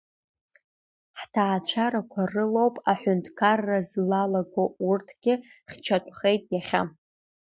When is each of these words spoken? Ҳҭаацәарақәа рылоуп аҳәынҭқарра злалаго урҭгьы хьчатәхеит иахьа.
Ҳҭаацәарақәа 1.19 2.21
рылоуп 2.31 2.75
аҳәынҭқарра 2.91 3.79
злалаго 3.89 4.63
урҭгьы 4.87 5.33
хьчатәхеит 5.69 6.43
иахьа. 6.55 6.81